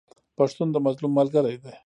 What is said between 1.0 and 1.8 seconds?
ملګری دی.